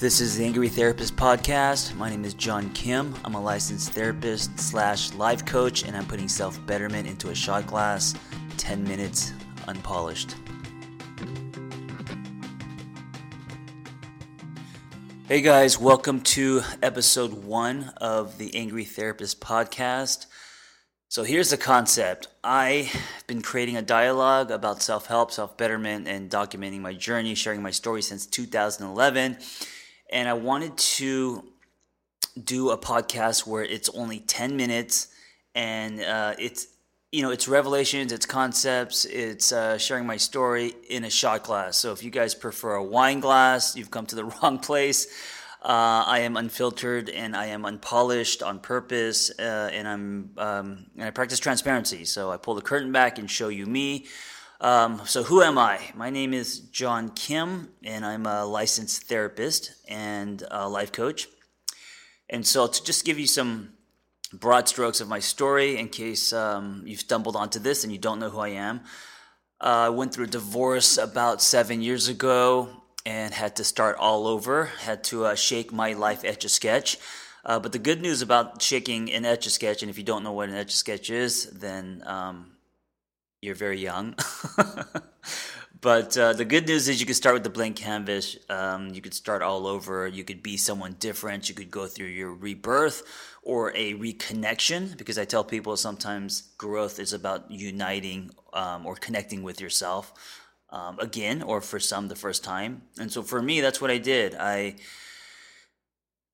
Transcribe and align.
This 0.00 0.20
is 0.20 0.36
the 0.36 0.44
Angry 0.44 0.68
Therapist 0.68 1.16
Podcast. 1.16 1.96
My 1.96 2.08
name 2.08 2.24
is 2.24 2.32
John 2.32 2.70
Kim. 2.70 3.16
I'm 3.24 3.34
a 3.34 3.40
licensed 3.40 3.94
therapist 3.94 4.56
slash 4.56 5.12
life 5.14 5.44
coach, 5.44 5.82
and 5.82 5.96
I'm 5.96 6.06
putting 6.06 6.28
self 6.28 6.64
betterment 6.66 7.08
into 7.08 7.30
a 7.30 7.34
shot 7.34 7.66
glass. 7.66 8.14
10 8.58 8.84
minutes 8.84 9.32
unpolished. 9.66 10.36
Hey 15.26 15.40
guys, 15.40 15.80
welcome 15.80 16.20
to 16.20 16.62
episode 16.80 17.32
one 17.32 17.92
of 17.96 18.38
the 18.38 18.54
Angry 18.54 18.84
Therapist 18.84 19.40
Podcast. 19.40 20.26
So 21.08 21.24
here's 21.24 21.50
the 21.50 21.56
concept. 21.56 22.28
I've 22.44 22.94
been 23.26 23.42
creating 23.42 23.76
a 23.76 23.82
dialogue 23.82 24.52
about 24.52 24.80
self 24.80 25.06
help, 25.06 25.32
self 25.32 25.58
betterment, 25.58 26.06
and 26.06 26.30
documenting 26.30 26.82
my 26.82 26.94
journey, 26.94 27.34
sharing 27.34 27.62
my 27.62 27.72
story 27.72 28.02
since 28.02 28.26
2011 28.26 29.38
and 30.10 30.28
I 30.28 30.34
wanted 30.34 30.76
to 30.76 31.44
do 32.42 32.70
a 32.70 32.78
podcast 32.78 33.46
where 33.46 33.64
it's 33.64 33.88
only 33.90 34.20
10 34.20 34.56
minutes 34.56 35.08
and 35.54 36.00
uh, 36.00 36.34
it's 36.38 36.68
you 37.10 37.22
know 37.22 37.30
it's 37.30 37.48
revelations 37.48 38.12
it's 38.12 38.26
concepts 38.26 39.04
it's 39.06 39.50
uh, 39.50 39.78
sharing 39.78 40.06
my 40.06 40.16
story 40.16 40.74
in 40.88 41.04
a 41.04 41.10
shot 41.10 41.42
glass 41.42 41.76
so 41.76 41.92
if 41.92 42.02
you 42.04 42.10
guys 42.10 42.34
prefer 42.34 42.74
a 42.74 42.84
wine 42.84 43.20
glass 43.20 43.76
you've 43.76 43.90
come 43.90 44.06
to 44.06 44.14
the 44.14 44.24
wrong 44.42 44.58
place 44.58 45.08
uh, 45.60 46.04
I 46.06 46.20
am 46.20 46.36
unfiltered 46.36 47.10
and 47.10 47.34
I 47.34 47.46
am 47.46 47.64
unpolished 47.64 48.44
on 48.44 48.60
purpose, 48.60 49.36
uh, 49.40 49.70
and 49.72 49.88
I'm 49.88 50.30
um, 50.38 50.86
and 50.94 51.04
I 51.04 51.10
practice 51.10 51.40
transparency. 51.40 52.04
So 52.04 52.30
I 52.30 52.36
pull 52.36 52.54
the 52.54 52.62
curtain 52.62 52.92
back 52.92 53.18
and 53.18 53.28
show 53.28 53.48
you 53.48 53.66
me. 53.66 54.06
Um, 54.60 55.02
so, 55.04 55.22
who 55.22 55.40
am 55.40 55.56
I? 55.56 55.78
My 55.94 56.10
name 56.10 56.34
is 56.34 56.58
John 56.58 57.10
Kim, 57.10 57.68
and 57.84 58.04
I'm 58.04 58.26
a 58.26 58.44
licensed 58.44 59.04
therapist 59.04 59.72
and 59.86 60.42
life 60.50 60.90
coach. 60.90 61.28
And 62.28 62.44
so, 62.44 62.66
to 62.66 62.84
just 62.84 63.04
give 63.04 63.20
you 63.20 63.28
some 63.28 63.74
broad 64.32 64.68
strokes 64.68 65.00
of 65.00 65.06
my 65.06 65.20
story, 65.20 65.78
in 65.78 65.88
case 65.88 66.32
um, 66.32 66.82
you've 66.84 66.98
stumbled 66.98 67.36
onto 67.36 67.60
this 67.60 67.84
and 67.84 67.92
you 67.92 67.98
don't 67.98 68.18
know 68.18 68.30
who 68.30 68.40
I 68.40 68.48
am, 68.48 68.80
uh, 69.60 69.86
I 69.86 69.88
went 69.90 70.12
through 70.12 70.24
a 70.24 70.28
divorce 70.28 70.98
about 70.98 71.40
seven 71.40 71.80
years 71.80 72.08
ago 72.08 72.68
and 73.06 73.32
had 73.32 73.54
to 73.56 73.64
start 73.64 73.96
all 73.96 74.26
over, 74.26 74.66
had 74.80 75.04
to 75.04 75.26
uh, 75.26 75.34
shake 75.36 75.72
my 75.72 75.92
life 75.92 76.24
etch 76.24 76.44
a 76.44 76.48
sketch. 76.48 76.98
Uh, 77.44 77.60
but 77.60 77.70
the 77.70 77.78
good 77.78 78.02
news 78.02 78.22
about 78.22 78.60
shaking 78.60 79.12
an 79.12 79.24
etch 79.24 79.46
a 79.46 79.50
sketch, 79.50 79.82
and 79.82 79.90
if 79.90 79.98
you 79.98 80.04
don't 80.04 80.24
know 80.24 80.32
what 80.32 80.48
an 80.48 80.56
etch 80.56 80.74
a 80.74 80.76
sketch 80.76 81.10
is, 81.10 81.46
then 81.46 82.02
um, 82.06 82.57
you're 83.40 83.54
very 83.54 83.78
young. 83.78 84.14
but 85.80 86.16
uh, 86.18 86.32
the 86.32 86.44
good 86.44 86.66
news 86.66 86.88
is 86.88 87.00
you 87.00 87.06
could 87.06 87.16
start 87.16 87.34
with 87.34 87.44
the 87.44 87.50
blank 87.50 87.76
canvas. 87.76 88.36
Um, 88.48 88.88
you 88.90 89.00
could 89.00 89.14
start 89.14 89.42
all 89.42 89.66
over. 89.66 90.06
You 90.06 90.24
could 90.24 90.42
be 90.42 90.56
someone 90.56 90.96
different. 90.98 91.48
You 91.48 91.54
could 91.54 91.70
go 91.70 91.86
through 91.86 92.06
your 92.06 92.34
rebirth 92.34 93.02
or 93.42 93.70
a 93.74 93.94
reconnection 93.94 94.96
because 94.96 95.18
I 95.18 95.24
tell 95.24 95.44
people 95.44 95.76
sometimes 95.76 96.52
growth 96.58 96.98
is 96.98 97.12
about 97.12 97.50
uniting 97.50 98.30
um, 98.52 98.86
or 98.86 98.96
connecting 98.96 99.42
with 99.42 99.60
yourself 99.60 100.12
um, 100.70 100.98
again, 100.98 101.42
or 101.42 101.60
for 101.60 101.78
some, 101.80 102.08
the 102.08 102.16
first 102.16 102.44
time. 102.44 102.82
And 102.98 103.10
so 103.10 103.22
for 103.22 103.40
me, 103.40 103.60
that's 103.60 103.80
what 103.80 103.90
I 103.90 103.98
did. 103.98 104.34
I 104.34 104.76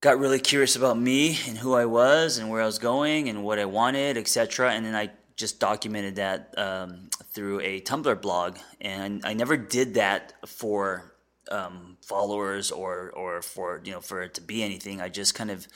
got 0.01 0.19
really 0.19 0.39
curious 0.39 0.75
about 0.75 0.99
me 0.99 1.37
and 1.47 1.57
who 1.57 1.73
I 1.73 1.85
was 1.85 2.37
and 2.37 2.49
where 2.49 2.61
I 2.61 2.65
was 2.65 2.79
going 2.79 3.29
and 3.29 3.43
what 3.43 3.59
I 3.59 3.65
wanted, 3.65 4.17
etc. 4.17 4.71
And 4.71 4.85
then 4.85 4.95
I 4.95 5.11
just 5.35 5.59
documented 5.59 6.15
that 6.15 6.53
um, 6.57 7.09
through 7.33 7.59
a 7.59 7.81
Tumblr 7.81 8.21
blog, 8.21 8.57
and 8.79 9.21
I 9.25 9.33
never 9.33 9.57
did 9.57 9.95
that 9.95 10.33
for 10.45 11.15
um, 11.51 11.97
followers 12.01 12.71
or 12.71 13.11
or 13.11 13.41
for 13.41 13.81
you 13.83 13.91
know 13.91 14.01
for 14.01 14.23
it 14.23 14.33
to 14.35 14.41
be 14.41 14.63
anything. 14.63 15.01
I 15.01 15.09
just 15.09 15.35
kind 15.35 15.51
of 15.51 15.67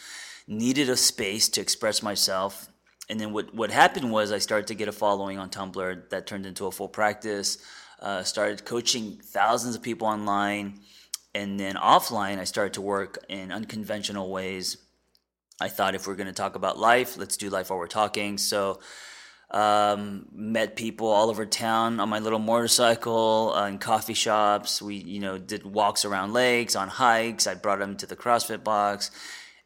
needed 0.48 0.90
a 0.90 0.98
space 0.98 1.50
to 1.50 1.62
express 1.62 2.02
myself. 2.02 2.70
And 3.10 3.20
then 3.20 3.34
what 3.34 3.54
what 3.54 3.72
happened 3.72 4.12
was 4.12 4.32
I 4.32 4.38
started 4.38 4.68
to 4.68 4.76
get 4.76 4.88
a 4.88 4.92
following 4.92 5.38
on 5.38 5.50
Tumblr 5.50 6.10
that 6.10 6.28
turned 6.28 6.46
into 6.46 6.66
a 6.66 6.72
full 6.72 6.90
practice. 6.90 7.58
Uh, 8.00 8.24
started 8.24 8.64
coaching 8.64 9.20
thousands 9.22 9.76
of 9.76 9.82
people 9.82 10.08
online, 10.08 10.80
and 11.36 11.60
then 11.60 11.76
offline 11.76 12.40
I 12.40 12.46
started 12.46 12.74
to 12.76 12.82
work 12.82 13.18
in 13.28 13.52
unconventional 13.52 14.32
ways. 14.32 14.78
I 15.60 15.68
thought 15.68 15.96
if 15.96 16.08
we're 16.08 16.16
going 16.16 16.28
to 16.28 16.34
talk 16.34 16.56
about 16.56 16.80
life, 16.80 17.18
let's 17.18 17.36
do 17.36 17.50
life 17.50 17.70
while 17.70 17.80
we're 17.80 17.88
talking. 17.88 18.38
So 18.38 18.80
um, 19.52 20.28
met 20.32 20.76
people 20.76 21.08
all 21.08 21.30
over 21.30 21.46
town 21.46 22.00
on 22.00 22.10
my 22.10 22.20
little 22.20 22.40
motorcycle 22.40 23.54
uh, 23.56 23.68
in 23.68 23.80
coffee 23.80 24.14
shops. 24.14 24.82
We, 24.82 24.96
you 24.96 25.20
know, 25.20 25.38
did 25.38 25.66
walks 25.66 26.06
around 26.06 26.34
lakes, 26.34 26.76
on 26.76 26.88
hikes. 26.88 27.48
I 27.48 27.56
brought 27.56 27.80
them 27.80 27.98
to 27.98 28.06
the 28.06 28.16
CrossFit 28.16 28.64
box, 28.64 29.10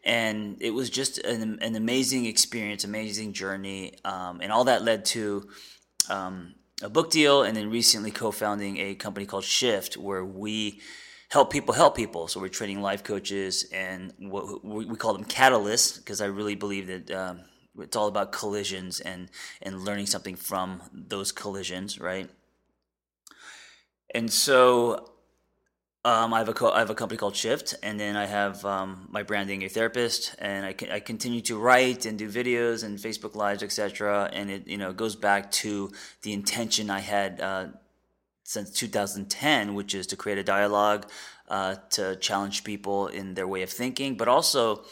and 0.04 0.58
it 0.62 0.72
was 0.72 0.90
just 0.90 1.18
an, 1.20 1.60
an 1.62 1.76
amazing 1.76 2.26
experience, 2.26 2.84
amazing 2.84 3.34
journey, 3.34 3.94
um, 4.06 4.40
and 4.42 4.52
all 4.52 4.66
that 4.66 4.84
led 4.84 5.06
to 5.06 5.50
um, 6.10 6.56
a 6.82 6.90
book 6.90 7.12
deal, 7.12 7.44
and 7.44 7.56
then 7.56 7.70
recently 7.70 8.12
co-founding 8.12 8.78
a 8.78 8.96
company 8.96 9.26
called 9.26 9.44
Shift, 9.44 9.98
where 9.98 10.24
we 10.24 10.80
help 11.30 11.52
people 11.52 11.74
help 11.74 11.96
people. 11.96 12.30
So 12.30 12.40
we're 12.40 12.48
training 12.48 12.82
life 12.82 13.04
coaches, 13.04 13.66
and 13.74 14.14
what, 14.18 14.64
we 14.64 14.96
call 14.96 15.14
them 15.14 15.26
catalysts 15.26 15.98
because 15.98 16.22
I 16.22 16.28
really 16.28 16.56
believe 16.56 16.88
that 16.88 17.12
um, 17.12 17.42
it's 17.80 17.96
all 17.96 18.08
about 18.08 18.32
collisions 18.32 19.00
and 19.00 19.30
and 19.62 19.84
learning 19.84 20.06
something 20.08 20.36
from 20.36 20.82
those 20.94 21.32
collisions, 21.32 22.00
right? 22.00 22.30
And 24.14 24.32
so 24.32 25.10
um, 26.06 26.34
I 26.34 26.40
have 26.40 26.50
a 26.50 26.54
co- 26.54 26.72
I 26.72 26.80
have 26.80 26.90
a 26.90 26.96
company 26.96 27.18
called 27.18 27.36
Shift, 27.36 27.76
and 27.82 28.00
then 28.00 28.18
I 28.18 28.26
have 28.26 28.64
um, 28.66 29.08
my 29.10 29.24
branding 29.24 29.64
a 29.64 29.70
therapist, 29.70 30.36
and 30.38 30.66
I, 30.66 30.76
I 30.92 31.00
continue 31.00 31.42
to 31.42 31.58
write 31.58 32.06
and 32.06 32.18
do 32.18 32.30
videos 32.30 32.84
and 32.84 33.00
Facebook 33.00 33.36
lives, 33.36 33.64
etc. 33.64 34.30
And 34.34 34.52
it 34.52 34.68
you 34.68 34.78
know 34.78 34.92
goes 34.92 35.16
back 35.16 35.50
to 35.64 35.92
the 36.22 36.34
intention 36.34 36.90
I 36.90 37.00
had 37.00 37.40
uh, 37.40 37.68
since 38.44 38.72
2010, 38.72 39.74
which 39.74 39.96
is 39.96 40.06
to 40.08 40.18
create 40.18 40.38
a 40.38 40.44
dialogue, 40.44 41.10
uh, 41.48 41.76
to 41.92 42.18
challenge 42.18 42.66
people 42.66 43.08
in 43.08 43.34
their 43.36 43.48
way 43.48 43.62
of 43.62 43.70
thinking, 43.70 44.16
but 44.16 44.28
also 44.28 44.84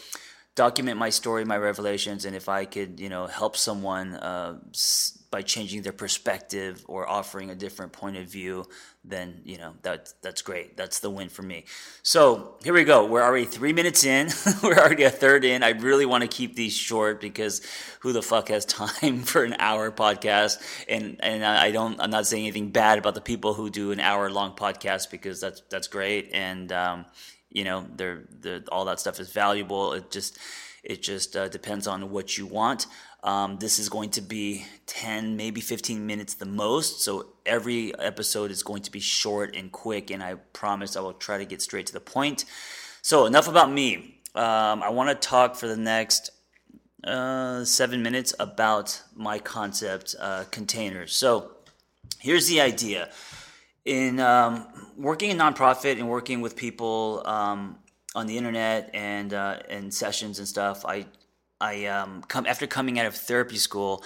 document 0.56 0.98
my 0.98 1.10
story, 1.10 1.46
my 1.46 1.58
revelations, 1.58 2.26
and 2.26 2.36
if 2.36 2.50
I 2.50 2.66
could, 2.66 3.00
you 3.00 3.10
know, 3.10 3.28
help 3.28 3.56
someone 3.56 4.16
uh, 4.16 4.60
by 5.32 5.42
changing 5.42 5.82
their 5.82 5.94
perspective 5.94 6.84
or 6.90 7.08
offering 7.08 7.50
a 7.50 7.56
different 7.56 7.94
point 7.94 8.18
of 8.18 8.28
view, 8.28 8.66
then 9.06 9.42
you 9.46 9.58
know 9.58 9.74
that 9.82 10.14
that's 10.22 10.42
great. 10.42 10.76
That's 10.76 11.00
the 11.00 11.10
win 11.10 11.30
for 11.30 11.42
me. 11.42 11.64
So 12.04 12.58
here 12.64 12.74
we 12.74 12.84
go. 12.84 13.06
We're 13.06 13.24
already 13.24 13.46
three 13.46 13.72
minutes 13.72 14.04
in. 14.04 14.30
We're 14.64 14.78
already 14.78 15.04
a 15.04 15.10
third 15.10 15.46
in. 15.46 15.64
I 15.64 15.70
really 15.70 16.06
want 16.06 16.24
to 16.24 16.28
keep 16.28 16.56
these 16.56 16.76
short 16.76 17.22
because 17.22 17.62
who 18.02 18.12
the 18.12 18.22
fuck 18.22 18.50
has 18.50 18.66
time 18.82 19.24
for 19.24 19.44
an 19.46 19.56
hour 19.58 19.90
podcast? 19.90 20.62
And 20.90 21.16
and 21.22 21.46
I 21.46 21.72
don't. 21.72 22.00
I'm 22.02 22.12
not 22.12 22.28
saying 22.28 22.44
anything 22.44 22.72
bad 22.72 23.00
about 23.00 23.16
the 23.16 23.22
people 23.22 23.54
who 23.54 23.70
do 23.70 23.92
an 23.92 24.02
hour 24.02 24.30
long 24.30 24.54
podcast 24.54 25.10
because 25.12 25.40
that's 25.40 25.62
that's 25.70 25.88
great. 25.88 26.32
And 26.34 26.74
um, 26.74 27.06
you 27.52 27.64
know, 27.64 27.86
they're, 27.96 28.24
they're, 28.30 28.64
all 28.72 28.86
that 28.86 29.00
stuff 29.00 29.20
is 29.20 29.32
valuable. 29.32 29.94
It 29.94 30.10
just 30.10 30.38
it 30.84 31.04
just 31.04 31.36
uh, 31.38 31.48
depends 31.48 31.86
on 31.86 32.10
what 32.10 32.38
you 32.38 32.48
want. 32.48 32.88
Um, 33.24 33.58
this 33.58 33.78
is 33.78 33.88
going 33.88 34.10
to 34.12 34.22
be 34.22 34.66
10, 34.88 35.38
maybe 35.38 35.62
15 35.62 36.08
minutes 36.08 36.34
the 36.34 36.46
most. 36.46 37.02
So 37.02 37.28
every 37.46 37.96
episode 38.00 38.50
is 38.50 38.64
going 38.64 38.82
to 38.84 38.92
be 38.92 39.00
short 39.00 39.56
and 39.56 39.72
quick, 39.72 40.10
and 40.10 40.24
I 40.24 40.36
promise 40.54 40.96
I 40.96 41.02
will 41.02 41.14
try 41.14 41.38
to 41.38 41.46
get 41.46 41.62
straight 41.62 41.86
to 41.88 41.94
the 41.94 42.00
point. 42.00 42.46
So, 43.04 43.26
enough 43.26 43.48
about 43.48 43.72
me. 43.72 44.22
Um, 44.34 44.82
I 44.82 44.90
want 44.90 45.10
to 45.10 45.16
talk 45.16 45.56
for 45.56 45.68
the 45.68 45.78
next 45.78 46.32
uh, 47.04 47.64
seven 47.64 48.02
minutes 48.02 48.34
about 48.40 49.02
my 49.16 49.40
concept 49.40 50.16
uh, 50.20 50.46
containers. 50.52 51.16
So, 51.16 51.52
here's 52.20 52.48
the 52.48 52.62
idea 52.62 53.10
in 53.86 54.20
um, 54.20 54.68
working 54.98 55.32
in 55.32 55.38
nonprofit 55.38 55.98
and 55.98 56.08
working 56.08 56.42
with 56.42 56.56
people 56.56 57.24
um, 57.26 57.78
on 58.16 58.28
the 58.28 58.38
internet 58.38 58.90
and 58.94 59.34
uh, 59.34 59.60
and 59.70 59.94
sessions 59.94 60.40
and 60.40 60.48
stuff, 60.48 60.86
I 60.86 61.06
I 61.60 61.86
um, 61.86 62.24
come 62.28 62.46
after 62.46 62.68
coming 62.68 63.00
out 63.00 63.06
of 63.06 63.16
therapy 63.16 63.58
school. 63.58 64.04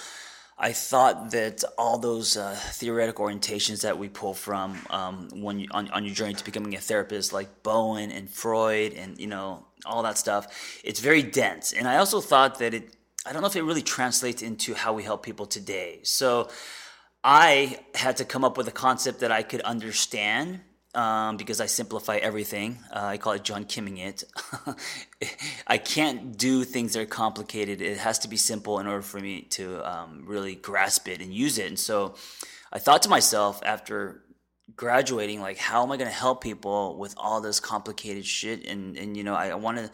I 0.58 0.72
thought 0.72 1.32
that 1.32 1.66
all 1.78 1.98
those 1.98 2.38
uh, 2.38 2.58
theoretical 2.72 3.26
orientations 3.26 3.82
that 3.82 3.98
we 3.98 4.08
pull 4.08 4.34
from 4.34 4.80
um, 4.90 5.28
when 5.34 5.60
you, 5.60 5.68
on, 5.72 5.90
on 5.90 6.06
your 6.06 6.16
journey 6.16 6.34
to 6.34 6.46
becoming 6.46 6.74
a 6.76 6.80
therapist, 6.80 7.34
like 7.34 7.62
Bowen 7.62 8.10
and 8.10 8.30
Freud 8.30 8.94
and 8.94 9.20
you 9.20 9.28
know 9.28 9.66
all 9.86 10.04
that 10.04 10.18
stuff, 10.18 10.48
it's 10.84 11.02
very 11.02 11.22
dense. 11.22 11.74
And 11.74 11.88
I 11.88 11.98
also 11.98 12.22
thought 12.22 12.60
that 12.60 12.74
it, 12.74 12.96
I 13.26 13.34
don't 13.34 13.42
know 13.42 13.50
if 13.50 13.56
it 13.58 13.64
really 13.64 13.82
translates 13.82 14.42
into 14.42 14.74
how 14.74 14.94
we 14.94 15.04
help 15.04 15.24
people 15.24 15.46
today. 15.46 16.00
So 16.04 16.50
I 17.28 17.80
had 17.96 18.18
to 18.18 18.26
come 18.26 18.44
up 18.44 18.56
with 18.56 18.68
a 18.68 18.72
concept 18.72 19.22
that 19.22 19.32
I 19.32 19.42
could 19.42 19.62
understand 19.62 20.60
um, 20.94 21.38
because 21.38 21.60
I 21.60 21.66
simplify 21.66 22.18
everything. 22.18 22.78
Uh, 22.96 23.04
I 23.04 23.18
call 23.18 23.34
it 23.34 23.44
John 23.44 23.66
Kimming 23.66 23.98
it. 23.98 24.24
I 25.68 25.80
can't 25.80 26.38
do 26.38 26.64
things 26.64 26.94
that 26.94 27.00
are 27.00 27.08
complicated. 27.08 27.82
It 27.82 27.98
has 27.98 28.20
to 28.20 28.28
be 28.28 28.38
simple 28.38 28.78
in 28.78 28.86
order 28.86 29.02
for 29.02 29.20
me 29.20 29.42
to 29.42 29.84
um, 29.92 30.26
really 30.28 30.54
grasp 30.54 31.08
it 31.08 31.20
and 31.20 31.34
use 31.34 31.58
it. 31.58 31.66
And 31.66 31.80
so 31.80 32.14
I 32.72 32.78
thought 32.78 33.02
to 33.02 33.10
myself 33.10 33.60
after 33.66 34.22
graduating, 34.76 35.42
like, 35.42 35.58
how 35.58 35.82
am 35.82 35.92
I 35.92 35.98
going 35.98 36.10
to 36.10 36.16
help 36.16 36.44
people 36.44 36.96
with 36.96 37.16
all 37.18 37.42
this 37.42 37.60
complicated 37.60 38.28
shit? 38.28 38.68
And, 38.68 38.96
and 38.98 39.18
you 39.18 39.24
know, 39.24 39.34
I, 39.34 39.48
I 39.48 39.56
want 39.56 39.80
to 39.80 39.88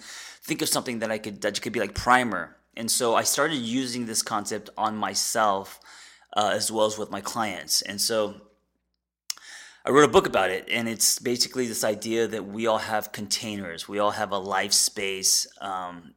think 0.44 0.62
of 0.62 0.68
something 0.68 1.00
that 1.00 1.10
I 1.10 1.18
could, 1.18 1.40
that 1.44 1.62
could 1.62 1.72
be 1.72 1.80
like 1.80 1.96
primer. 1.96 2.58
And 2.76 2.92
so 2.92 3.16
I 3.16 3.24
started 3.24 3.56
using 3.56 4.06
this 4.06 4.22
concept 4.22 4.70
on 4.78 4.98
myself 4.98 5.80
uh, 6.34 6.52
as 6.54 6.72
well 6.72 6.86
as 6.86 6.98
with 6.98 7.12
my 7.12 7.22
clients. 7.22 7.82
And 7.82 8.00
so 8.00 8.36
I 9.84 9.90
wrote 9.90 10.06
a 10.06 10.12
book 10.12 10.28
about 10.28 10.52
it, 10.52 10.68
and 10.70 10.88
it's 10.88 11.18
basically 11.20 11.68
this 11.68 11.84
idea 11.84 12.28
that 12.28 12.46
we 12.46 12.68
all 12.68 12.78
have 12.78 13.12
containers, 13.12 13.90
we 13.90 13.98
all 13.98 14.12
have 14.12 14.32
a 14.32 14.38
life 14.38 14.74
space, 14.74 15.48
um, 15.60 16.14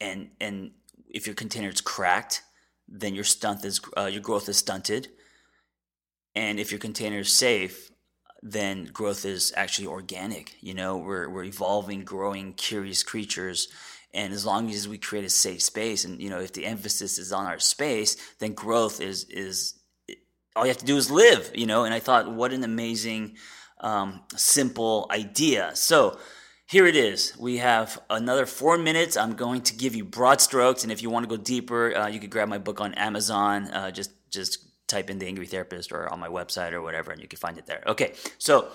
and 0.00 0.30
and 0.40 0.70
if 1.08 1.26
your 1.26 1.34
container 1.34 1.68
is 1.68 1.80
cracked, 1.80 2.42
then 2.88 3.14
your 3.14 3.24
stunt 3.24 3.64
is 3.64 3.80
uh, 3.96 4.06
your 4.06 4.22
growth 4.22 4.48
is 4.48 4.58
stunted, 4.58 5.08
and 6.36 6.60
if 6.60 6.70
your 6.70 6.78
container 6.78 7.18
is 7.18 7.32
safe, 7.32 7.90
then 8.42 8.84
growth 8.84 9.24
is 9.24 9.52
actually 9.56 9.88
organic. 9.88 10.54
You 10.60 10.74
know, 10.74 10.96
we're 10.96 11.28
we're 11.28 11.44
evolving, 11.44 12.04
growing, 12.04 12.52
curious 12.52 13.02
creatures. 13.02 13.68
And 14.12 14.32
as 14.32 14.44
long 14.44 14.70
as 14.70 14.88
we 14.88 14.98
create 14.98 15.24
a 15.24 15.30
safe 15.30 15.62
space, 15.62 16.04
and 16.04 16.20
you 16.20 16.30
know, 16.30 16.40
if 16.40 16.52
the 16.52 16.66
emphasis 16.66 17.18
is 17.18 17.32
on 17.32 17.46
our 17.46 17.58
space, 17.58 18.16
then 18.38 18.54
growth 18.54 19.00
is 19.00 19.24
is 19.24 19.78
all 20.56 20.64
you 20.64 20.70
have 20.70 20.78
to 20.78 20.84
do 20.84 20.96
is 20.96 21.10
live, 21.10 21.50
you 21.54 21.66
know. 21.66 21.84
And 21.84 21.94
I 21.94 22.00
thought, 22.00 22.32
what 22.32 22.52
an 22.52 22.64
amazing, 22.64 23.36
um, 23.80 24.20
simple 24.36 25.06
idea. 25.10 25.70
So 25.74 26.18
here 26.66 26.86
it 26.86 26.96
is. 26.96 27.36
We 27.38 27.58
have 27.58 28.00
another 28.10 28.46
four 28.46 28.78
minutes. 28.78 29.16
I'm 29.16 29.34
going 29.34 29.62
to 29.62 29.74
give 29.74 29.94
you 29.94 30.04
broad 30.04 30.40
strokes, 30.40 30.82
and 30.82 30.92
if 30.92 31.02
you 31.02 31.10
want 31.10 31.28
to 31.28 31.36
go 31.36 31.40
deeper, 31.40 31.96
uh, 31.96 32.08
you 32.08 32.20
could 32.20 32.30
grab 32.30 32.48
my 32.48 32.58
book 32.58 32.80
on 32.80 32.94
Amazon. 32.94 33.68
Uh, 33.68 33.90
just 33.90 34.10
just 34.30 34.66
type 34.88 35.08
in 35.08 35.18
the 35.18 35.26
Angry 35.26 35.46
Therapist 35.46 35.92
or 35.92 36.12
on 36.12 36.18
my 36.18 36.28
website 36.28 36.72
or 36.72 36.82
whatever, 36.82 37.12
and 37.12 37.22
you 37.22 37.28
can 37.28 37.38
find 37.38 37.58
it 37.58 37.66
there. 37.66 37.82
Okay, 37.86 38.14
so 38.38 38.68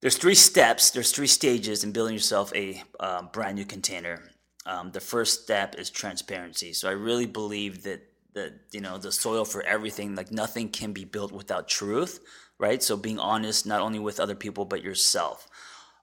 there's 0.00 0.16
three 0.16 0.34
steps. 0.34 0.90
There's 0.90 1.12
three 1.12 1.26
stages 1.26 1.84
in 1.84 1.92
building 1.92 2.14
yourself 2.14 2.54
a 2.54 2.82
uh, 2.98 3.22
brand 3.22 3.56
new 3.56 3.64
container. 3.64 4.22
Um, 4.68 4.92
the 4.92 5.00
first 5.00 5.42
step 5.42 5.74
is 5.76 5.90
transparency. 5.90 6.72
So 6.72 6.88
I 6.88 6.92
really 6.92 7.26
believe 7.26 7.82
that 7.84 8.02
the 8.34 8.52
you 8.70 8.80
know 8.80 8.98
the 8.98 9.10
soil 9.10 9.44
for 9.44 9.62
everything 9.62 10.14
like 10.14 10.30
nothing 10.30 10.68
can 10.68 10.92
be 10.92 11.04
built 11.04 11.32
without 11.32 11.66
truth 11.66 12.20
right? 12.58 12.82
So 12.82 12.96
being 12.96 13.18
honest 13.18 13.66
not 13.66 13.80
only 13.80 13.98
with 13.98 14.20
other 14.20 14.34
people 14.34 14.64
but 14.64 14.82
yourself. 14.82 15.48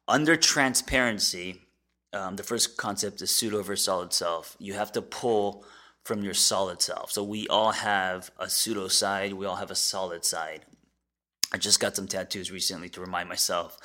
Under 0.08 0.36
transparency 0.36 1.62
um, 2.14 2.38
the 2.38 2.44
first 2.44 2.78
concept 2.78 3.22
is 3.22 3.30
pseudo 3.30 3.62
versus 3.62 3.86
solid 3.86 4.14
self. 4.14 4.56
You 4.58 4.74
have 4.74 4.92
to 4.94 5.02
pull 5.02 5.66
from 6.04 6.24
your 6.24 6.34
solid 6.34 6.82
self. 6.82 7.12
So 7.12 7.24
we 7.24 7.46
all 7.50 7.72
have 7.72 8.32
a 8.40 8.50
pseudo 8.50 8.88
side. 8.88 9.34
We 9.34 9.46
all 9.46 9.58
have 9.58 9.72
a 9.72 9.76
solid 9.76 10.24
side. 10.24 10.62
I 11.52 11.58
just 11.58 11.82
got 11.82 11.96
some 11.96 12.08
tattoos 12.08 12.52
recently 12.52 12.88
to 12.90 13.02
remind 13.02 13.28
myself. 13.28 13.78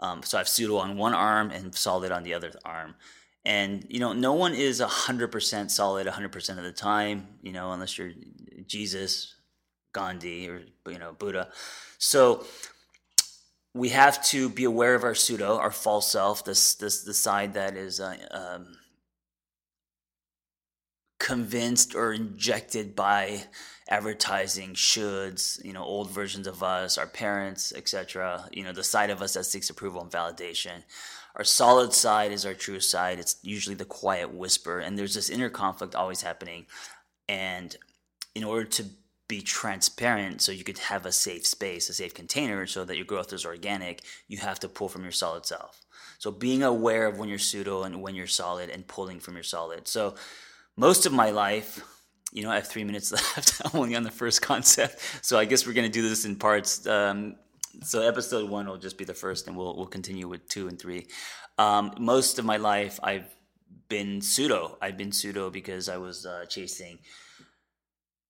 Um, 0.00 0.22
so 0.22 0.38
i 0.38 0.40
have 0.40 0.48
pseudo 0.48 0.76
on 0.78 0.96
one 0.96 1.14
arm 1.14 1.50
and 1.50 1.74
solid 1.74 2.10
on 2.10 2.22
the 2.22 2.34
other 2.34 2.52
arm 2.64 2.94
and 3.44 3.86
you 3.88 4.00
know 4.00 4.12
no 4.12 4.32
one 4.32 4.54
is 4.54 4.80
100% 4.80 5.70
solid 5.70 6.06
100% 6.06 6.58
of 6.58 6.64
the 6.64 6.72
time 6.72 7.26
you 7.42 7.52
know 7.52 7.72
unless 7.72 7.98
you're 7.98 8.12
jesus 8.66 9.34
gandhi 9.94 10.48
or 10.48 10.62
you 10.88 10.98
know 10.98 11.14
buddha. 11.18 11.48
So 11.98 12.44
we 13.72 13.88
have 13.90 14.22
to 14.26 14.50
be 14.50 14.64
aware 14.64 14.94
of 14.94 15.04
our 15.04 15.14
pseudo 15.14 15.56
our 15.56 15.70
false 15.70 16.12
self 16.12 16.44
this 16.44 16.74
this 16.74 17.02
the 17.02 17.14
side 17.14 17.54
that 17.54 17.76
is 17.76 18.00
uh, 18.00 18.16
um, 18.30 18.74
convinced 21.18 21.94
or 21.94 22.12
injected 22.12 22.94
by 22.94 23.44
advertising 23.88 24.74
shoulds 24.74 25.64
you 25.64 25.72
know 25.72 25.82
old 25.82 26.10
versions 26.10 26.46
of 26.46 26.62
us 26.62 26.98
our 26.98 27.06
parents 27.06 27.72
etc 27.74 28.48
you 28.52 28.62
know 28.62 28.72
the 28.72 28.84
side 28.84 29.10
of 29.10 29.22
us 29.22 29.34
that 29.34 29.44
seeks 29.44 29.70
approval 29.70 30.02
and 30.02 30.10
validation 30.10 30.82
our 31.36 31.44
solid 31.44 31.92
side 31.92 32.32
is 32.32 32.46
our 32.46 32.54
true 32.54 32.80
side. 32.80 33.18
It's 33.18 33.36
usually 33.42 33.74
the 33.74 33.84
quiet 33.84 34.32
whisper, 34.32 34.78
and 34.78 34.96
there's 34.96 35.14
this 35.14 35.30
inner 35.30 35.50
conflict 35.50 35.94
always 35.94 36.22
happening. 36.22 36.66
And 37.28 37.76
in 38.34 38.44
order 38.44 38.64
to 38.64 38.84
be 39.26 39.40
transparent, 39.40 40.42
so 40.42 40.52
you 40.52 40.64
could 40.64 40.78
have 40.78 41.06
a 41.06 41.12
safe 41.12 41.46
space, 41.46 41.88
a 41.88 41.94
safe 41.94 42.14
container, 42.14 42.66
so 42.66 42.84
that 42.84 42.96
your 42.96 43.06
growth 43.06 43.32
is 43.32 43.44
organic, 43.44 44.02
you 44.28 44.38
have 44.38 44.60
to 44.60 44.68
pull 44.68 44.88
from 44.88 45.02
your 45.02 45.12
solid 45.12 45.44
self. 45.46 45.80
So 46.18 46.30
being 46.30 46.62
aware 46.62 47.06
of 47.06 47.18
when 47.18 47.28
you're 47.28 47.38
pseudo 47.38 47.82
and 47.82 48.00
when 48.00 48.14
you're 48.14 48.26
solid, 48.26 48.70
and 48.70 48.86
pulling 48.86 49.18
from 49.18 49.34
your 49.34 49.42
solid. 49.42 49.88
So 49.88 50.14
most 50.76 51.04
of 51.04 51.12
my 51.12 51.30
life, 51.30 51.82
you 52.32 52.42
know, 52.42 52.50
I 52.50 52.56
have 52.56 52.68
three 52.68 52.84
minutes 52.84 53.10
left. 53.36 53.60
I'm 53.64 53.70
only 53.80 53.96
on 53.96 54.04
the 54.04 54.10
first 54.10 54.40
concept, 54.40 55.00
so 55.22 55.36
I 55.36 55.46
guess 55.46 55.66
we're 55.66 55.72
gonna 55.72 55.88
do 55.88 56.08
this 56.08 56.24
in 56.24 56.36
parts. 56.36 56.86
Um, 56.86 57.36
so 57.82 58.02
episode 58.02 58.48
one 58.48 58.66
will 58.66 58.78
just 58.78 58.98
be 58.98 59.04
the 59.04 59.14
first, 59.14 59.46
and 59.48 59.56
we'll 59.56 59.76
we'll 59.76 59.86
continue 59.86 60.28
with 60.28 60.48
two 60.48 60.68
and 60.68 60.78
three. 60.78 61.06
Um, 61.58 61.92
most 61.98 62.38
of 62.38 62.44
my 62.44 62.56
life, 62.56 62.98
I've 63.02 63.34
been 63.88 64.20
pseudo. 64.20 64.78
I've 64.80 64.96
been 64.96 65.12
pseudo 65.12 65.50
because 65.50 65.88
I 65.88 65.96
was 65.96 66.26
uh, 66.26 66.44
chasing 66.48 66.98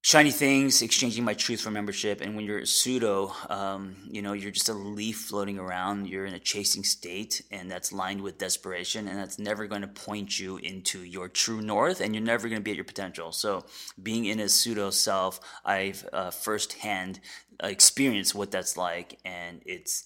shiny 0.05 0.31
things, 0.31 0.83
exchanging 0.83 1.25
my 1.25 1.33
truth 1.33 1.62
for 1.62 1.71
membership. 1.71 2.21
And 2.21 2.37
when 2.37 2.45
you're 2.45 2.59
a 2.59 2.67
pseudo, 2.67 3.33
um, 3.49 3.97
you 4.06 4.21
know, 4.21 4.35
you're 4.35 4.51
just 4.51 4.69
a 4.69 4.75
leaf 4.75 5.17
floating 5.17 5.59
around. 5.59 6.09
You're 6.09 6.27
in 6.27 6.35
a 6.35 6.39
chasing 6.39 6.85
state, 6.85 7.41
and 7.51 7.71
that's 7.71 7.91
lined 7.91 8.21
with 8.21 8.37
desperation, 8.37 9.09
and 9.09 9.19
that's 9.19 9.39
never 9.39 9.67
going 9.67 9.81
to 9.81 9.89
point 9.89 10.39
you 10.39 10.59
into 10.59 11.03
your 11.03 11.31
true 11.31 11.62
north, 11.62 12.03
and 12.03 12.15
you're 12.15 12.23
never 12.23 12.51
going 12.51 12.61
to 12.61 12.62
be 12.62 12.73
at 12.73 12.77
your 12.77 12.85
potential. 12.85 13.33
So, 13.33 13.65
being 14.01 14.27
in 14.27 14.41
a 14.41 14.49
pseudo 14.51 14.91
self, 14.91 15.41
I've 15.65 16.06
uh, 16.12 16.31
firsthand 16.31 17.21
experienced 17.62 18.35
what 18.35 18.51
that's 18.51 18.77
like, 18.77 19.19
and 19.25 19.62
it's 19.65 20.05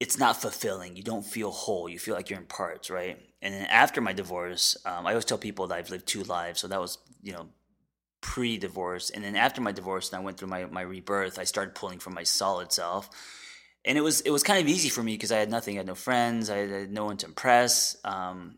it's 0.00 0.18
not 0.18 0.36
fulfilling. 0.36 0.96
You 0.96 1.02
don't 1.02 1.24
feel 1.24 1.50
whole. 1.50 1.88
You 1.88 1.98
feel 1.98 2.14
like 2.14 2.28
you're 2.28 2.40
in 2.40 2.44
parts, 2.44 2.90
right? 2.90 3.18
And 3.40 3.54
then 3.54 3.64
after 3.70 4.02
my 4.02 4.12
divorce, 4.12 4.76
um, 4.84 5.06
I 5.06 5.12
always 5.12 5.24
tell 5.24 5.38
people 5.38 5.68
that 5.68 5.78
I've 5.78 5.88
lived 5.88 6.06
two 6.06 6.24
lives. 6.24 6.60
So 6.60 6.68
that 6.68 6.80
was, 6.80 6.98
you 7.22 7.32
know, 7.32 7.48
pre-divorce 8.22 9.10
and 9.10 9.22
then 9.22 9.36
after 9.36 9.60
my 9.60 9.72
divorce 9.72 10.10
and 10.10 10.20
i 10.20 10.24
went 10.24 10.38
through 10.38 10.48
my, 10.48 10.64
my 10.66 10.80
rebirth 10.80 11.38
i 11.38 11.44
started 11.44 11.74
pulling 11.74 11.98
from 11.98 12.14
my 12.14 12.22
solid 12.22 12.72
self 12.72 13.10
and 13.84 13.98
it 13.98 14.00
was 14.00 14.20
it 14.22 14.30
was 14.30 14.42
kind 14.42 14.60
of 14.60 14.68
easy 14.68 14.88
for 14.88 15.02
me 15.02 15.12
because 15.12 15.32
i 15.32 15.38
had 15.38 15.50
nothing 15.50 15.76
i 15.76 15.78
had 15.78 15.86
no 15.86 15.94
friends 15.94 16.48
i 16.48 16.58
had 16.58 16.90
no 16.90 17.04
one 17.04 17.16
to 17.16 17.26
impress 17.26 17.96
um, 18.04 18.56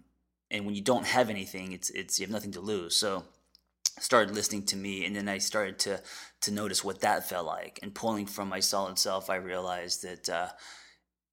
and 0.51 0.65
when 0.65 0.75
you 0.75 0.83
don't 0.83 1.07
have 1.07 1.31
anything 1.31 1.73
it's 1.73 1.91
it's 1.91 2.21
you 2.21 2.27
have 2.27 2.33
nothing 2.33 2.53
to 2.53 2.61
lose 2.61 2.95
so 2.95 3.25
I 3.97 4.03
started 4.03 4.35
listening 4.35 4.65
to 4.67 4.77
me 4.77 5.07
and 5.07 5.17
then 5.17 5.29
i 5.29 5.39
started 5.39 5.79
to 5.81 6.01
to 6.43 6.51
notice 6.51 6.85
what 6.85 7.01
that 7.01 7.29
felt 7.29 7.47
like 7.47 7.81
and 7.83 7.95
pulling 7.95 8.27
from 8.27 8.49
my 8.49 8.61
solid 8.61 8.99
self 8.99 9.31
i 9.31 9.37
realized 9.37 10.03
that 10.03 10.29
uh, 10.29 10.49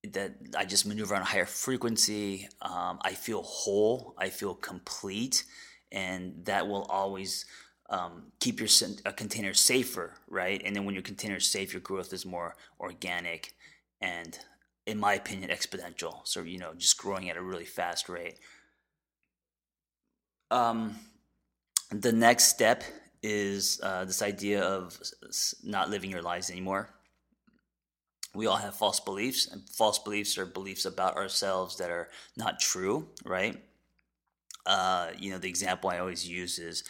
that 0.09 0.33
I 0.57 0.65
just 0.65 0.85
maneuver 0.85 1.15
on 1.15 1.21
a 1.21 1.25
higher 1.25 1.45
frequency. 1.45 2.47
Um, 2.61 2.99
I 3.01 3.13
feel 3.13 3.43
whole. 3.43 4.15
I 4.17 4.29
feel 4.29 4.55
complete, 4.55 5.43
and 5.91 6.45
that 6.45 6.67
will 6.67 6.83
always 6.83 7.45
um, 7.91 8.31
keep 8.39 8.59
your 8.59 8.69
uh, 9.05 9.11
container 9.11 9.53
safer, 9.53 10.13
right? 10.29 10.61
And 10.65 10.75
then 10.75 10.85
when 10.85 10.95
your 10.95 11.03
container 11.03 11.35
is 11.35 11.45
safe, 11.45 11.73
your 11.73 11.81
growth 11.81 12.13
is 12.13 12.25
more 12.25 12.55
organic 12.79 13.53
and, 13.99 14.39
in 14.87 14.97
my 14.97 15.13
opinion, 15.13 15.49
exponential. 15.51 16.21
So, 16.23 16.41
you 16.41 16.57
know, 16.57 16.73
just 16.75 16.97
growing 16.97 17.29
at 17.29 17.35
a 17.37 17.41
really 17.41 17.65
fast 17.65 18.07
rate. 18.07 18.39
Um, 20.49 20.95
the 21.91 22.13
next 22.13 22.45
step 22.45 22.83
is 23.21 23.79
uh, 23.83 24.05
this 24.05 24.21
idea 24.21 24.63
of 24.63 24.97
not 25.63 25.89
living 25.89 26.09
your 26.09 26.21
lives 26.21 26.49
anymore. 26.49 26.89
We 28.33 28.47
all 28.47 28.55
have 28.55 28.75
false 28.75 29.01
beliefs, 29.01 29.47
and 29.47 29.69
false 29.69 29.99
beliefs 29.99 30.37
are 30.37 30.45
beliefs 30.45 30.85
about 30.85 31.17
ourselves 31.17 31.75
that 31.77 31.89
are 31.89 32.07
not 32.37 32.61
true, 32.61 33.09
right? 33.25 33.61
Uh, 34.65 35.09
you 35.19 35.31
know, 35.31 35.37
the 35.37 35.49
example 35.49 35.89
I 35.89 35.99
always 35.99 36.25
use 36.27 36.57
is 36.57 36.85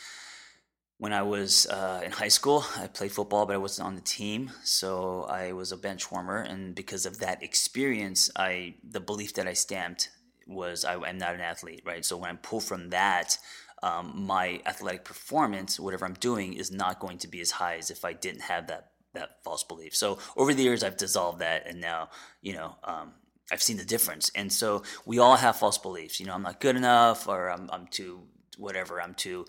when 1.01 1.13
I 1.13 1.23
was 1.23 1.65
uh, 1.65 1.99
in 2.05 2.11
high 2.11 2.27
school, 2.27 2.63
I 2.77 2.85
played 2.85 3.11
football, 3.11 3.47
but 3.47 3.55
I 3.55 3.57
wasn't 3.57 3.87
on 3.87 3.95
the 3.95 4.01
team, 4.01 4.51
so 4.63 5.23
I 5.23 5.51
was 5.51 5.71
a 5.71 5.77
bench 5.77 6.11
warmer. 6.11 6.37
And 6.37 6.75
because 6.75 7.07
of 7.07 7.17
that 7.21 7.41
experience, 7.41 8.29
I 8.35 8.75
the 8.87 8.99
belief 8.99 9.33
that 9.33 9.47
I 9.47 9.53
stamped 9.53 10.11
was 10.45 10.85
I, 10.85 10.93
am 10.93 11.17
not 11.17 11.33
an 11.33 11.41
athlete, 11.41 11.81
right? 11.87 12.05
So 12.05 12.17
when 12.17 12.29
I 12.29 12.35
pull 12.35 12.59
from 12.59 12.91
that, 12.91 13.39
um, 13.81 14.27
my 14.27 14.61
athletic 14.67 15.03
performance, 15.03 15.79
whatever 15.79 16.05
I'm 16.05 16.13
doing, 16.13 16.53
is 16.53 16.69
not 16.69 16.99
going 16.99 17.17
to 17.17 17.27
be 17.27 17.41
as 17.41 17.49
high 17.49 17.77
as 17.77 17.89
if 17.89 18.05
I 18.05 18.13
didn't 18.13 18.41
have 18.41 18.67
that 18.67 18.91
that 19.13 19.43
false 19.43 19.63
belief. 19.63 19.95
So 19.95 20.19
over 20.37 20.53
the 20.53 20.61
years, 20.61 20.83
I've 20.83 20.97
dissolved 20.97 21.39
that, 21.39 21.65
and 21.65 21.81
now 21.81 22.09
you 22.43 22.53
know. 22.53 22.75
Um, 22.83 23.13
I've 23.51 23.63
seen 23.63 23.75
the 23.75 23.83
difference, 23.83 24.31
and 24.33 24.53
so 24.53 24.83
we 25.05 25.17
all 25.19 25.35
have 25.35 25.57
false 25.57 25.77
beliefs. 25.79 26.19
You 26.19 26.27
know, 26.27 26.35
I'm 26.35 26.43
not 26.43 26.61
good 26.61 26.77
enough, 26.77 27.27
or 27.27 27.49
I'm, 27.49 27.69
I'm 27.73 27.87
too 27.87 28.21
whatever. 28.57 29.01
I'm 29.01 29.13
too 29.13 29.45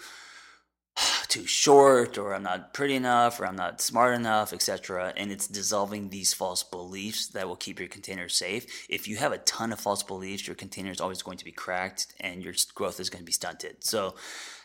too 1.33 1.47
short 1.47 2.19
or 2.19 2.35
I'm 2.35 2.43
not 2.43 2.75
pretty 2.75 2.95
enough 2.95 3.41
or 3.41 3.47
I'm 3.47 3.57
not 3.57 3.81
smart 3.81 4.15
enough, 4.15 4.53
etc. 4.53 5.15
And 5.17 5.33
it's 5.33 5.49
dissolving 5.49 6.11
these 6.11 6.35
false 6.35 6.63
beliefs 6.63 7.29
that 7.29 7.49
will 7.49 7.57
keep 7.57 7.79
your 7.79 7.89
container 7.89 8.29
safe. 8.29 8.87
If 8.91 9.09
you 9.09 9.17
have 9.17 9.33
a 9.33 9.39
ton 9.39 9.73
of 9.73 9.81
false 9.81 10.03
beliefs, 10.03 10.47
your 10.47 10.57
container 10.57 10.91
is 10.91 11.01
always 11.01 11.23
going 11.23 11.39
to 11.39 11.45
be 11.47 11.51
cracked 11.51 12.09
and 12.21 12.45
your 12.45 12.53
growth 12.75 13.01
is 13.01 13.09
going 13.09 13.23
to 13.23 13.25
be 13.25 13.33
stunted. 13.33 13.83
So, 13.83 14.15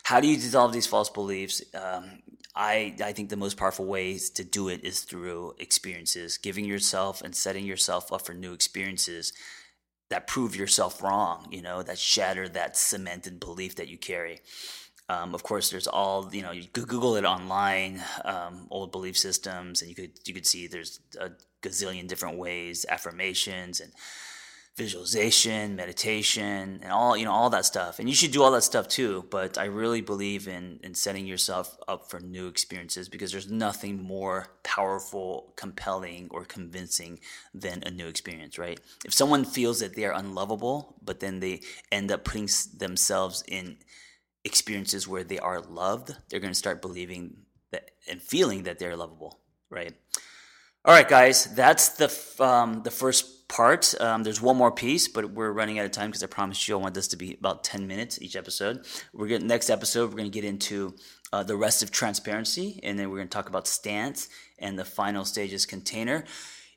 how 0.02 0.20
do 0.20 0.28
you 0.28 0.36
dissolve 0.36 0.74
these 0.74 0.86
false 0.86 1.08
beliefs? 1.08 1.62
Um, 1.74 2.22
I, 2.54 2.94
I 3.02 3.12
think 3.12 3.30
the 3.30 3.36
most 3.36 3.56
powerful 3.56 3.86
ways 3.86 4.28
to 4.30 4.44
do 4.44 4.68
it 4.68 4.84
is 4.84 5.00
through 5.00 5.54
experiences, 5.58 6.36
giving 6.36 6.66
yourself 6.66 7.22
and 7.22 7.34
setting 7.34 7.64
yourself 7.64 8.12
up 8.12 8.26
for 8.26 8.34
new 8.34 8.52
experiences 8.52 9.32
that 10.10 10.26
prove 10.26 10.54
yourself 10.54 11.02
wrong, 11.02 11.46
you 11.50 11.62
know, 11.62 11.82
that 11.82 11.98
shatter 11.98 12.46
that 12.50 12.76
cemented 12.76 13.40
belief 13.40 13.76
that 13.76 13.88
you 13.88 13.96
carry. 13.96 14.40
Um, 15.08 15.34
of 15.34 15.42
course, 15.42 15.70
there's 15.70 15.86
all 15.86 16.28
you 16.32 16.42
know. 16.42 16.52
You 16.52 16.64
could 16.70 16.86
Google 16.86 17.16
it 17.16 17.24
online, 17.24 18.02
um, 18.24 18.66
old 18.70 18.92
belief 18.92 19.16
systems, 19.16 19.80
and 19.80 19.88
you 19.88 19.94
could 19.94 20.12
you 20.26 20.34
could 20.34 20.46
see 20.46 20.66
there's 20.66 21.00
a 21.18 21.30
gazillion 21.62 22.06
different 22.06 22.38
ways, 22.38 22.84
affirmations 22.88 23.80
and 23.80 23.92
visualization, 24.76 25.74
meditation, 25.74 26.78
and 26.82 26.92
all 26.92 27.16
you 27.16 27.24
know 27.24 27.32
all 27.32 27.50
that 27.50 27.64
stuff. 27.64 27.98
And 27.98 28.08
you 28.08 28.14
should 28.14 28.32
do 28.32 28.42
all 28.42 28.52
that 28.52 28.62
stuff 28.62 28.86
too. 28.86 29.24
But 29.30 29.58
I 29.58 29.64
really 29.64 30.02
believe 30.02 30.46
in 30.46 30.78
in 30.82 30.94
setting 30.94 31.26
yourself 31.26 31.76
up 31.88 32.10
for 32.10 32.20
new 32.20 32.46
experiences 32.46 33.08
because 33.08 33.32
there's 33.32 33.50
nothing 33.50 34.02
more 34.02 34.48
powerful, 34.62 35.52
compelling, 35.56 36.28
or 36.30 36.44
convincing 36.44 37.18
than 37.52 37.82
a 37.84 37.90
new 37.90 38.06
experience. 38.06 38.58
Right? 38.58 38.78
If 39.04 39.12
someone 39.12 39.44
feels 39.44 39.80
that 39.80 39.96
they 39.96 40.04
are 40.04 40.14
unlovable, 40.14 40.96
but 41.02 41.20
then 41.20 41.40
they 41.40 41.62
end 41.90 42.12
up 42.12 42.24
putting 42.24 42.48
themselves 42.76 43.42
in 43.48 43.78
experiences 44.48 45.06
where 45.06 45.22
they 45.22 45.38
are 45.38 45.60
loved, 45.60 46.16
they're 46.28 46.40
going 46.40 46.52
to 46.52 46.58
start 46.58 46.82
believing 46.82 47.36
that 47.70 47.90
and 48.10 48.20
feeling 48.20 48.64
that 48.64 48.78
they're 48.78 48.96
lovable, 48.96 49.38
right? 49.70 49.94
All 50.84 50.94
right, 50.94 51.08
guys, 51.08 51.44
that's 51.54 51.90
the 51.90 52.08
um, 52.44 52.82
the 52.82 52.90
first 52.90 53.48
part. 53.48 53.94
Um, 54.00 54.22
there's 54.22 54.40
one 54.40 54.56
more 54.56 54.70
piece, 54.70 55.08
but 55.08 55.30
we're 55.30 55.52
running 55.52 55.78
out 55.78 55.84
of 55.84 55.90
time 55.90 56.08
because 56.10 56.22
I 56.22 56.26
promised 56.26 56.66
you 56.68 56.74
I 56.74 56.80
want 56.80 56.94
this 56.94 57.08
to 57.08 57.16
be 57.16 57.34
about 57.34 57.64
10 57.64 57.86
minutes 57.86 58.20
each 58.22 58.36
episode. 58.36 58.86
We're 59.12 59.26
getting 59.26 59.48
next 59.48 59.70
episode. 59.70 60.10
We're 60.10 60.16
going 60.16 60.30
to 60.30 60.40
get 60.40 60.44
into 60.44 60.94
uh, 61.32 61.42
the 61.42 61.56
rest 61.56 61.82
of 61.82 61.90
transparency, 61.90 62.80
and 62.82 62.98
then 62.98 63.10
we're 63.10 63.16
going 63.16 63.28
to 63.28 63.34
talk 63.34 63.48
about 63.48 63.66
stance 63.66 64.28
and 64.58 64.78
the 64.78 64.84
final 64.84 65.24
stages 65.24 65.66
container. 65.66 66.24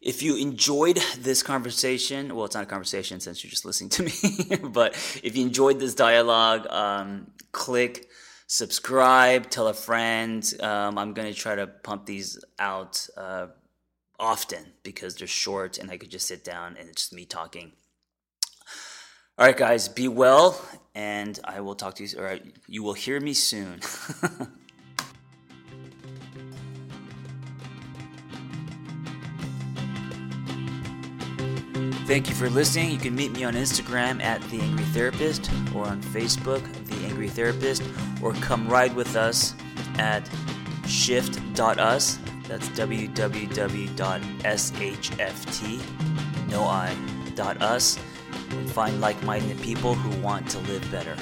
If 0.02 0.24
you 0.24 0.36
enjoyed 0.36 1.00
this 1.20 1.44
conversation, 1.44 2.36
well, 2.36 2.46
it's 2.46 2.56
not 2.56 2.64
a 2.64 2.68
conversation 2.68 3.20
since 3.20 3.44
you're 3.44 3.52
just 3.52 3.66
listening 3.66 3.90
to 3.92 4.04
me, 4.04 4.70
but 4.70 4.94
if 5.24 5.38
you 5.38 5.46
enjoyed 5.46 5.80
this 5.80 5.94
dialogue, 5.94 6.66
um, 6.72 7.32
click 7.52 8.10
subscribe, 8.52 9.50
tell 9.50 9.70
a 9.70 9.74
friend. 9.74 10.54
Um, 10.60 10.98
I'm 10.98 11.14
going 11.14 11.34
to 11.34 11.34
try 11.34 11.56
to 11.56 11.68
pump 11.68 12.06
these 12.06 12.38
out 12.60 13.08
uh, 13.16 13.48
often 14.20 14.74
because 14.84 15.16
they're 15.16 15.26
short 15.26 15.78
and 15.78 15.90
I 15.90 15.96
could 15.96 16.12
just 16.12 16.28
sit 16.28 16.44
down 16.44 16.76
and 16.78 16.90
it's 16.90 17.04
just 17.04 17.14
me 17.14 17.24
talking. 17.24 17.72
All 19.38 19.46
right, 19.46 19.56
guys, 19.56 19.88
be 19.88 20.10
well, 20.10 20.62
and 20.94 21.40
I 21.46 21.62
will 21.62 21.76
talk 21.76 21.96
to 21.96 22.04
you, 22.06 22.20
or 22.20 22.40
you 22.68 22.84
will 22.84 22.94
hear 22.94 23.20
me 23.22 23.34
soon. 23.34 23.80
Thank 32.12 32.28
you 32.28 32.36
for 32.36 32.50
listening. 32.50 32.92
You 32.92 32.98
can 32.98 33.16
meet 33.16 33.32
me 33.32 33.46
on 33.46 33.54
Instagram 33.54 34.22
at 34.22 34.42
The 34.50 34.60
Angry 34.60 34.84
Therapist 34.84 35.50
or 35.74 35.86
on 35.86 36.02
Facebook, 36.02 36.62
The 36.88 37.06
Angry 37.06 37.30
Therapist, 37.30 37.84
or 38.22 38.34
come 38.34 38.68
ride 38.68 38.94
with 38.94 39.16
us 39.16 39.56
at 39.98 40.30
shift.us. 40.86 42.20
That's 42.50 42.68
www.shft, 42.68 42.92
no 46.50 46.64
I, 46.66 46.94
dot 47.34 47.62
us, 47.62 47.98
find 48.74 49.00
like 49.00 49.24
minded 49.24 49.62
people 49.62 49.94
who 49.94 50.22
want 50.22 50.50
to 50.50 50.60
live 50.60 50.92
better. 50.92 51.16